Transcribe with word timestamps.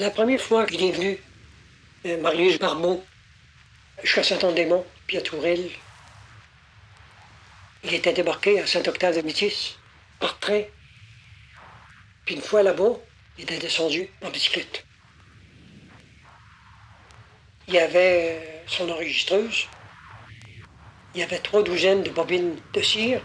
La 0.00 0.08
première 0.08 0.40
fois 0.40 0.64
qu'il 0.64 0.82
est 0.82 0.92
venu, 0.92 1.18
Marius 2.22 2.58
Barbeau, 2.58 3.04
jusqu'à 4.02 4.22
Saint-Anne-des-Monts, 4.22 4.86
puis 5.06 5.18
à 5.18 5.20
Tourelle, 5.20 5.68
il 7.84 7.92
était 7.92 8.14
débarqué 8.14 8.58
à 8.60 8.66
Saint-Octave-de-Métis, 8.66 9.76
par 10.18 10.38
train. 10.38 10.62
Puis 12.24 12.36
une 12.36 12.40
fois 12.40 12.62
là-bas, 12.62 12.94
il 13.36 13.44
était 13.44 13.58
descendu 13.58 14.08
en 14.24 14.30
bicyclette. 14.30 14.86
Il 17.68 17.74
y 17.74 17.78
avait 17.78 18.40
euh, 18.40 18.68
son 18.68 18.88
enregistreuse, 18.88 19.68
il 21.14 21.20
y 21.20 21.22
avait 21.22 21.40
trois 21.40 21.62
douzaines 21.62 22.04
de 22.04 22.08
bobines 22.08 22.56
de 22.72 22.80
cire, 22.80 23.20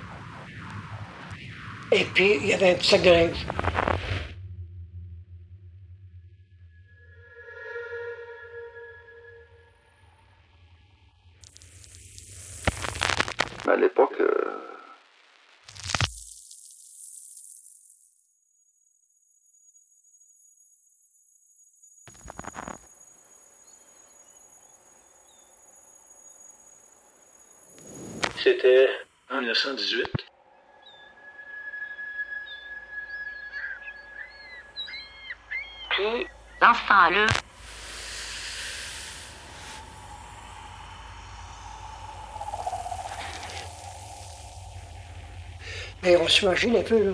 et 1.93 2.03
puis 2.03 2.35
il 2.35 2.47
y 2.47 2.53
avait 2.53 2.71
un 2.71 2.75
petit 2.75 2.89
sac 2.89 3.01
de 3.01 3.11
linge. 3.11 3.64
À 13.67 13.75
l'époque, 13.75 14.13
euh, 14.19 14.65
C'était 28.37 28.87
en 29.31 29.41
1918. 29.41 30.05
Puis, 35.89 36.27
dans 36.61 36.73
ce 36.75 36.87
temps-là, 36.87 37.25
Mais 46.03 46.17
on 46.17 46.27
s'imagine 46.27 46.77
un 46.77 46.81
peu, 46.83 47.03
là. 47.03 47.11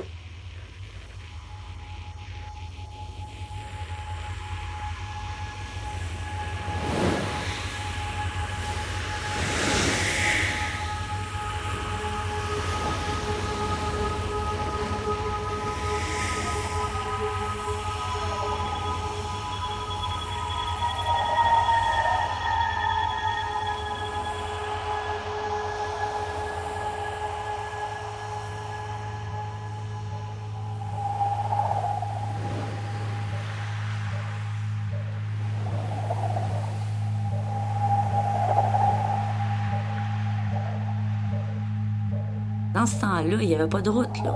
Dans 42.74 42.86
ce 42.86 43.02
temps-là, 43.02 43.38
il 43.42 43.48
n'y 43.48 43.56
avait 43.56 43.68
pas 43.68 43.82
de 43.82 43.90
route, 43.90 44.24
là. 44.24 44.34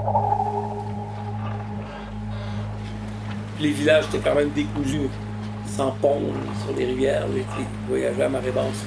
Les 3.59 3.71
villages 3.71 4.05
étaient 4.05 4.19
quand 4.19 4.35
même 4.35 4.49
décousus, 4.49 5.09
sans 5.65 5.91
pont, 5.91 6.21
sur 6.65 6.75
les 6.75 6.85
rivières, 6.85 7.25
les, 7.33 7.45
voyageaient 7.87 8.23
à 8.23 8.29
marée 8.29 8.51
basse. 8.51 8.85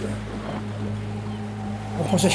On 1.98 2.04
prend 2.04 2.18
ça 2.18 2.28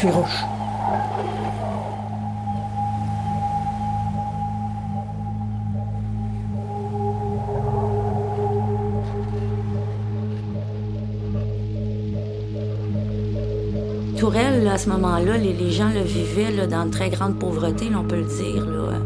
Tourelle, 14.18 14.64
là, 14.64 14.74
à 14.74 14.78
ce 14.78 14.90
moment-là, 14.90 15.38
les, 15.38 15.54
les 15.54 15.72
gens 15.72 15.90
le 15.90 16.02
vivaient 16.02 16.52
là, 16.52 16.68
dans 16.68 16.84
une 16.84 16.92
très 16.92 17.10
grande 17.10 17.38
pauvreté, 17.40 17.90
là, 17.90 17.98
on 18.00 18.04
peut 18.04 18.18
le 18.18 18.24
dire. 18.24 18.66
Là. 18.66 19.00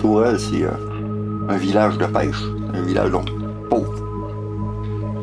Tourelle, 0.00 0.38
c'est 0.38 0.62
euh, 0.62 0.70
un 1.48 1.56
village 1.56 1.98
de 1.98 2.06
pêche. 2.06 2.42
Un 2.74 2.82
village 2.82 3.10
donc 3.10 3.28
pauvre. 3.68 3.94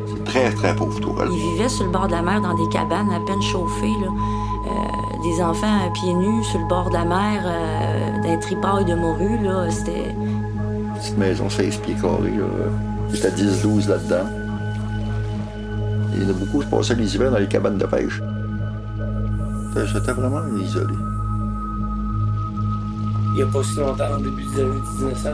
C'est 0.06 0.24
très, 0.24 0.50
très 0.52 0.74
pauvre, 0.74 0.98
Tourelle. 1.00 1.28
Ils 1.32 1.52
vivaient 1.52 1.68
sur 1.68 1.84
le 1.84 1.90
bord 1.90 2.06
de 2.06 2.12
la 2.12 2.22
mer 2.22 2.40
dans 2.40 2.54
des 2.54 2.68
cabanes 2.70 3.10
à 3.10 3.20
peine 3.20 3.42
chauffées. 3.42 3.86
Là. 4.02 4.08
Euh, 4.66 5.22
des 5.22 5.42
enfants 5.42 5.86
à 5.86 5.90
pieds 5.90 6.14
nus 6.14 6.44
sur 6.44 6.60
le 6.60 6.68
bord 6.68 6.88
de 6.88 6.94
la 6.94 7.04
mer, 7.04 7.42
euh, 7.44 8.22
d'un 8.22 8.36
tripaille 8.38 8.84
de 8.84 8.94
morue. 8.94 9.38
Là, 9.42 9.70
c'était... 9.70 10.14
Petite 10.96 11.18
maison 11.18 11.48
16 11.48 11.76
pieds 11.78 11.94
carrés. 11.94 12.30
là. 12.30 12.44
Il 13.10 13.14
y 13.14 13.18
était 13.18 13.30
10-12 13.30 13.88
là-dedans. 13.88 14.28
Il 16.14 16.22
y 16.22 16.26
en 16.26 16.30
a 16.30 16.32
beaucoup 16.32 16.60
qui 16.60 16.66
passaient 16.66 16.94
les 16.94 17.14
hivers 17.14 17.30
dans 17.30 17.38
les 17.38 17.46
cabanes 17.46 17.78
de 17.78 17.86
pêche. 17.86 18.20
C'était- 19.86 19.92
C'était 20.00 20.12
vraiment 20.12 20.46
isolé. 20.56 20.94
Il 23.28 23.32
n'y 23.34 23.42
a 23.42 23.46
pas 23.46 23.62
si 23.62 23.76
longtemps, 23.78 24.14
au 24.16 24.20
début 24.20 24.44
des 24.44 24.60
années 24.62 24.82
1900. 24.98 25.30